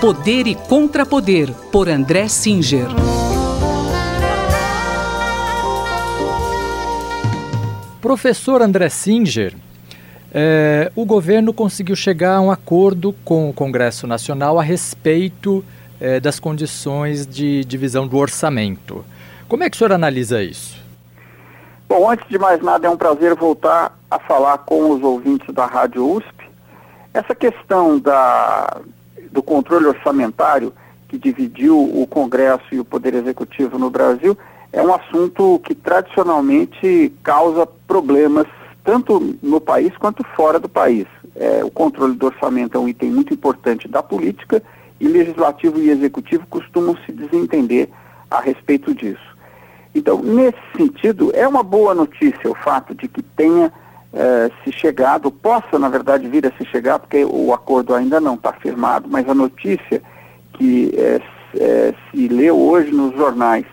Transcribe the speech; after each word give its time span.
Poder 0.00 0.46
e 0.46 0.54
Contrapoder, 0.54 1.52
por 1.70 1.86
André 1.86 2.26
Singer. 2.26 2.86
Professor 8.00 8.62
André 8.62 8.88
Singer, 8.88 9.54
é, 10.32 10.90
o 10.96 11.04
governo 11.04 11.52
conseguiu 11.52 11.94
chegar 11.94 12.36
a 12.36 12.40
um 12.40 12.50
acordo 12.50 13.14
com 13.26 13.50
o 13.50 13.52
Congresso 13.52 14.06
Nacional 14.06 14.58
a 14.58 14.62
respeito 14.62 15.62
é, 16.00 16.18
das 16.18 16.40
condições 16.40 17.26
de 17.26 17.62
divisão 17.66 18.08
do 18.08 18.16
orçamento. 18.16 19.04
Como 19.50 19.64
é 19.64 19.68
que 19.68 19.76
o 19.76 19.78
senhor 19.78 19.92
analisa 19.92 20.42
isso? 20.42 20.82
Bom, 21.86 22.10
antes 22.10 22.26
de 22.26 22.38
mais 22.38 22.62
nada, 22.62 22.86
é 22.86 22.90
um 22.90 22.96
prazer 22.96 23.34
voltar 23.34 23.94
a 24.10 24.18
falar 24.18 24.56
com 24.64 24.92
os 24.92 25.02
ouvintes 25.02 25.54
da 25.54 25.66
Rádio 25.66 26.10
USP. 26.10 26.48
Essa 27.12 27.34
questão 27.34 27.98
da, 27.98 28.80
do 29.30 29.42
controle 29.42 29.86
orçamentário 29.86 30.72
que 31.08 31.18
dividiu 31.18 31.76
o 31.78 32.06
Congresso 32.06 32.64
e 32.72 32.80
o 32.80 32.84
Poder 32.84 33.14
Executivo 33.14 33.78
no 33.78 33.90
Brasil 33.90 34.36
é 34.72 34.80
um 34.80 34.94
assunto 34.94 35.60
que 35.64 35.74
tradicionalmente 35.74 37.12
causa 37.22 37.66
problemas 37.66 38.46
tanto 38.84 39.36
no 39.42 39.60
país 39.60 39.96
quanto 39.96 40.24
fora 40.36 40.58
do 40.58 40.68
país. 40.68 41.06
É, 41.34 41.64
o 41.64 41.70
controle 41.70 42.14
do 42.14 42.26
orçamento 42.26 42.76
é 42.76 42.80
um 42.80 42.88
item 42.88 43.10
muito 43.10 43.34
importante 43.34 43.88
da 43.88 44.02
política 44.02 44.62
e 45.00 45.08
legislativo 45.08 45.80
e 45.80 45.90
executivo 45.90 46.46
costumam 46.48 46.96
se 47.04 47.12
desentender 47.12 47.88
a 48.30 48.40
respeito 48.40 48.94
disso. 48.94 49.30
Então, 49.94 50.22
nesse 50.22 50.58
sentido, 50.76 51.32
é 51.34 51.46
uma 51.46 51.62
boa 51.62 51.94
notícia 51.94 52.48
o 52.48 52.54
fato 52.54 52.94
de 52.94 53.08
que 53.08 53.22
tenha 53.22 53.72
eh, 54.12 54.50
se 54.64 54.72
chegado, 54.72 55.30
possa, 55.30 55.78
na 55.78 55.88
verdade, 55.88 56.26
vir 56.28 56.44
a 56.44 56.50
se 56.58 56.64
chegar, 56.64 56.98
porque 56.98 57.24
o 57.24 57.54
acordo 57.54 57.94
ainda 57.94 58.20
não 58.20 58.34
está 58.34 58.52
firmado, 58.52 59.08
mas 59.08 59.28
a 59.28 59.34
notícia 59.34 60.02
que 60.54 60.92
eh, 60.96 61.20
eh, 61.54 61.94
se 62.10 62.26
leu 62.26 62.58
hoje 62.58 62.90
nos 62.90 63.14
jornais, 63.16 63.66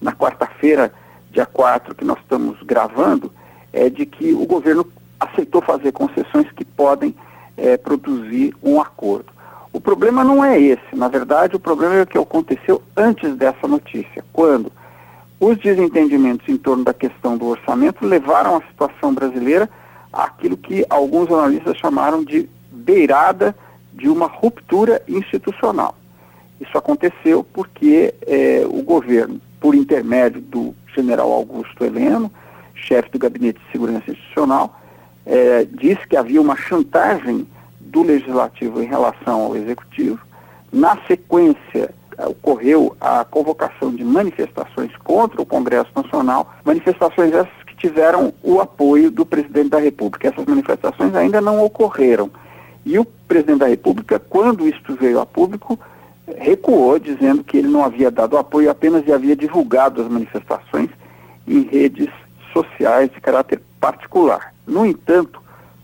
na 0.00 0.12
quarta-feira, 0.12 0.92
dia 1.30 1.46
4, 1.46 1.94
que 1.94 2.04
nós 2.04 2.18
estamos 2.18 2.60
gravando, 2.64 3.30
é 3.72 3.88
de 3.88 4.04
que 4.06 4.32
o 4.32 4.44
governo 4.44 4.84
aceitou 5.20 5.62
fazer 5.62 5.92
concessões 5.92 6.50
que 6.52 6.64
podem 6.64 7.14
produzir 7.82 8.54
um 8.62 8.78
acordo. 8.78 9.32
O 9.72 9.80
problema 9.80 10.22
não 10.22 10.44
é 10.44 10.60
esse, 10.60 10.94
na 10.94 11.08
verdade, 11.08 11.56
o 11.56 11.58
problema 11.58 11.94
é 11.94 12.02
o 12.02 12.06
que 12.06 12.18
aconteceu 12.18 12.82
antes 12.94 13.34
dessa 13.34 13.66
notícia, 13.66 14.22
quando 14.30 14.70
os 15.38 15.58
desentendimentos 15.58 16.48
em 16.48 16.56
torno 16.56 16.84
da 16.84 16.94
questão 16.94 17.36
do 17.36 17.46
orçamento 17.46 18.06
levaram 18.06 18.56
a 18.56 18.62
situação 18.62 19.12
brasileira 19.12 19.68
àquilo 20.12 20.56
que 20.56 20.84
alguns 20.88 21.30
analistas 21.30 21.76
chamaram 21.76 22.24
de 22.24 22.48
beirada 22.70 23.54
de 23.92 24.08
uma 24.08 24.26
ruptura 24.26 25.02
institucional. 25.06 25.94
Isso 26.60 26.76
aconteceu 26.76 27.44
porque 27.44 28.14
eh, 28.26 28.64
o 28.66 28.82
governo, 28.82 29.40
por 29.60 29.74
intermédio 29.74 30.40
do 30.40 30.74
general 30.94 31.30
Augusto 31.30 31.84
Heleno, 31.84 32.30
chefe 32.74 33.10
do 33.10 33.18
Gabinete 33.18 33.58
de 33.58 33.72
Segurança 33.72 34.10
Institucional, 34.10 34.80
eh, 35.26 35.66
disse 35.70 36.06
que 36.08 36.16
havia 36.16 36.40
uma 36.40 36.56
chantagem 36.56 37.46
do 37.80 38.02
Legislativo 38.02 38.82
em 38.82 38.86
relação 38.86 39.42
ao 39.42 39.56
Executivo. 39.56 40.18
Na 40.72 40.96
sequência, 41.06 41.94
ocorreu 42.18 42.96
a 43.00 43.24
convocação 43.24 43.94
de 43.94 44.02
manifestações 44.04 44.90
contra 45.04 45.40
o 45.40 45.46
Congresso 45.46 45.90
Nacional, 45.94 46.54
manifestações 46.64 47.32
essas 47.32 47.62
que 47.66 47.76
tiveram 47.76 48.32
o 48.42 48.60
apoio 48.60 49.10
do 49.10 49.26
presidente 49.26 49.70
da 49.70 49.78
República. 49.78 50.28
Essas 50.28 50.46
manifestações 50.46 51.14
ainda 51.14 51.40
não 51.40 51.62
ocorreram. 51.64 52.30
E 52.84 52.98
o 52.98 53.04
presidente 53.04 53.58
da 53.58 53.66
República, 53.66 54.18
quando 54.18 54.66
isto 54.66 54.94
veio 54.94 55.20
a 55.20 55.26
público, 55.26 55.78
recuou, 56.38 56.98
dizendo 56.98 57.44
que 57.44 57.56
ele 57.56 57.68
não 57.68 57.84
havia 57.84 58.10
dado 58.10 58.38
apoio, 58.38 58.70
apenas 58.70 59.08
havia 59.10 59.36
divulgado 59.36 60.02
as 60.02 60.08
manifestações 60.08 60.88
em 61.46 61.62
redes 61.62 62.08
sociais 62.52 63.10
de 63.10 63.20
caráter 63.20 63.60
particular. 63.80 64.54
No 64.66 64.86
entanto, 64.86 65.40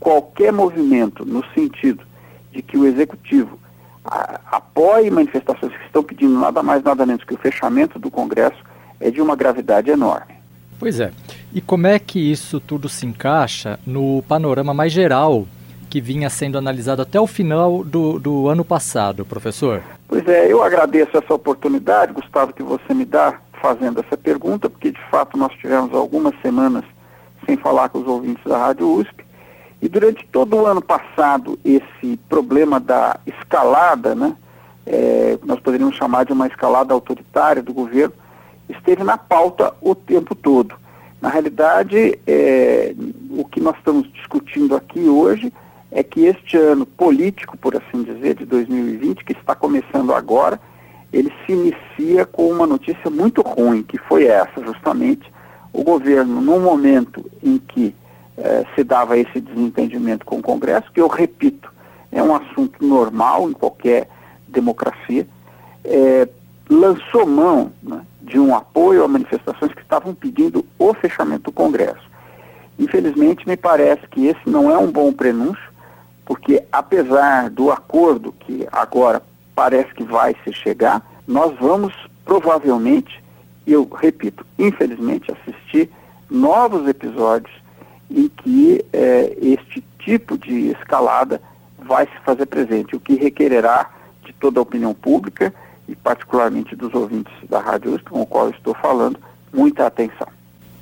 qualquer 0.00 0.52
movimento 0.52 1.24
no 1.24 1.44
sentido 1.52 2.04
de 2.50 2.62
que 2.62 2.76
o 2.76 2.86
executivo 2.86 3.58
apoie 4.04 5.10
manifestações 5.10 5.72
que 5.72 5.84
estão 5.86 6.02
pedindo 6.02 6.38
nada 6.38 6.62
mais, 6.62 6.82
nada 6.82 7.06
menos 7.06 7.24
que 7.24 7.34
o 7.34 7.38
fechamento 7.38 7.98
do 7.98 8.10
Congresso, 8.10 8.62
é 9.00 9.10
de 9.10 9.20
uma 9.20 9.34
gravidade 9.34 9.90
enorme. 9.90 10.34
Pois 10.78 11.00
é. 11.00 11.10
E 11.52 11.60
como 11.60 11.86
é 11.86 11.98
que 11.98 12.18
isso 12.18 12.60
tudo 12.60 12.88
se 12.88 13.06
encaixa 13.06 13.78
no 13.86 14.22
panorama 14.28 14.74
mais 14.74 14.92
geral 14.92 15.46
que 15.88 16.00
vinha 16.00 16.28
sendo 16.28 16.58
analisado 16.58 17.02
até 17.02 17.20
o 17.20 17.26
final 17.26 17.84
do, 17.84 18.18
do 18.18 18.48
ano 18.48 18.64
passado, 18.64 19.24
professor? 19.24 19.82
Pois 20.08 20.26
é, 20.26 20.52
eu 20.52 20.62
agradeço 20.62 21.16
essa 21.16 21.32
oportunidade, 21.32 22.12
Gustavo, 22.12 22.52
que 22.52 22.62
você 22.62 22.92
me 22.92 23.04
dá 23.04 23.38
fazendo 23.62 24.00
essa 24.00 24.16
pergunta, 24.16 24.68
porque 24.68 24.90
de 24.90 25.00
fato 25.10 25.38
nós 25.38 25.52
tivemos 25.54 25.94
algumas 25.94 26.34
semanas 26.42 26.84
sem 27.46 27.56
falar 27.56 27.88
com 27.88 28.00
os 28.00 28.06
ouvintes 28.06 28.42
da 28.44 28.58
Rádio 28.58 28.90
USP. 28.90 29.23
E 29.84 29.88
durante 29.90 30.26
todo 30.28 30.56
o 30.56 30.64
ano 30.64 30.80
passado, 30.80 31.58
esse 31.62 32.16
problema 32.26 32.80
da 32.80 33.20
escalada, 33.26 34.14
né, 34.14 34.34
é, 34.86 35.38
nós 35.44 35.60
poderíamos 35.60 35.94
chamar 35.94 36.24
de 36.24 36.32
uma 36.32 36.46
escalada 36.46 36.94
autoritária 36.94 37.62
do 37.62 37.74
governo, 37.74 38.14
esteve 38.66 39.04
na 39.04 39.18
pauta 39.18 39.74
o 39.82 39.94
tempo 39.94 40.34
todo. 40.34 40.74
Na 41.20 41.28
realidade, 41.28 42.18
é, 42.26 42.94
o 43.28 43.44
que 43.44 43.60
nós 43.60 43.76
estamos 43.76 44.10
discutindo 44.14 44.74
aqui 44.74 45.00
hoje 45.00 45.52
é 45.90 46.02
que 46.02 46.24
este 46.24 46.56
ano 46.56 46.86
político, 46.86 47.54
por 47.58 47.76
assim 47.76 48.04
dizer, 48.04 48.36
de 48.36 48.46
2020, 48.46 49.22
que 49.22 49.32
está 49.34 49.54
começando 49.54 50.14
agora, 50.14 50.58
ele 51.12 51.30
se 51.44 51.52
inicia 51.52 52.24
com 52.24 52.48
uma 52.48 52.66
notícia 52.66 53.10
muito 53.10 53.42
ruim, 53.42 53.82
que 53.82 53.98
foi 53.98 54.24
essa, 54.24 54.64
justamente, 54.64 55.30
o 55.74 55.84
governo, 55.84 56.40
num 56.40 56.60
momento 56.60 57.30
em 57.42 57.58
que 57.58 57.94
eh, 58.36 58.64
se 58.74 58.82
dava 58.82 59.16
esse 59.16 59.40
desentendimento 59.40 60.24
com 60.24 60.38
o 60.38 60.42
Congresso, 60.42 60.90
que 60.92 61.00
eu 61.00 61.08
repito, 61.08 61.72
é 62.10 62.22
um 62.22 62.34
assunto 62.34 62.84
normal 62.84 63.48
em 63.48 63.52
qualquer 63.52 64.08
democracia, 64.48 65.26
eh, 65.84 66.28
lançou 66.68 67.26
mão 67.26 67.72
né, 67.82 68.00
de 68.22 68.38
um 68.38 68.54
apoio 68.54 69.04
a 69.04 69.08
manifestações 69.08 69.72
que 69.72 69.82
estavam 69.82 70.14
pedindo 70.14 70.64
o 70.78 70.94
fechamento 70.94 71.44
do 71.44 71.52
Congresso. 71.52 72.10
Infelizmente, 72.78 73.46
me 73.46 73.56
parece 73.56 74.06
que 74.08 74.26
esse 74.26 74.40
não 74.46 74.70
é 74.70 74.78
um 74.78 74.90
bom 74.90 75.12
prenúncio, 75.12 75.72
porque 76.24 76.64
apesar 76.72 77.50
do 77.50 77.70
acordo 77.70 78.32
que 78.32 78.66
agora 78.72 79.22
parece 79.54 79.92
que 79.94 80.02
vai 80.02 80.34
se 80.42 80.52
chegar, 80.52 81.02
nós 81.26 81.54
vamos 81.60 81.94
provavelmente, 82.24 83.22
eu 83.66 83.88
repito, 84.00 84.44
infelizmente, 84.58 85.30
assistir 85.30 85.90
novos 86.30 86.88
episódios 86.88 87.63
em 88.10 88.28
que 88.28 88.84
é, 88.92 89.36
este 89.40 89.82
tipo 89.98 90.36
de 90.38 90.70
escalada 90.70 91.40
vai 91.78 92.06
se 92.06 92.24
fazer 92.24 92.46
presente, 92.46 92.96
o 92.96 93.00
que 93.00 93.14
requererá 93.14 93.90
de 94.24 94.32
toda 94.34 94.58
a 94.58 94.62
opinião 94.62 94.94
pública 94.94 95.52
e 95.88 95.94
particularmente 95.94 96.74
dos 96.74 96.94
ouvintes 96.94 97.32
da 97.48 97.60
Rádio 97.60 97.94
USP, 97.94 98.10
com 98.10 98.22
o 98.22 98.26
qual 98.26 98.50
estou 98.50 98.74
falando, 98.74 99.18
muita 99.52 99.86
atenção. 99.86 100.26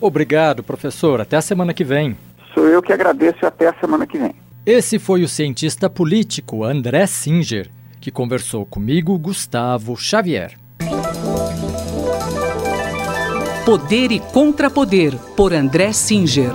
Obrigado, 0.00 0.62
professor. 0.62 1.20
Até 1.20 1.36
a 1.36 1.42
semana 1.42 1.74
que 1.74 1.84
vem. 1.84 2.16
Sou 2.54 2.68
eu 2.68 2.82
que 2.82 2.92
agradeço 2.92 3.38
e 3.42 3.46
até 3.46 3.68
a 3.68 3.74
semana 3.74 4.06
que 4.06 4.18
vem. 4.18 4.34
Esse 4.64 4.98
foi 4.98 5.22
o 5.22 5.28
cientista 5.28 5.90
político 5.90 6.64
André 6.64 7.06
Singer, 7.06 7.70
que 8.00 8.10
conversou 8.10 8.64
comigo, 8.64 9.18
Gustavo 9.18 9.96
Xavier. 9.96 10.56
Poder 13.64 14.10
e 14.10 14.18
Contrapoder, 14.18 15.16
por 15.36 15.52
André 15.52 15.92
Singer. 15.92 16.52